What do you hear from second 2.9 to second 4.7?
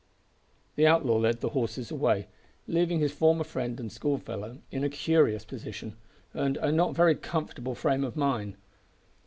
his former friend and schoolfellow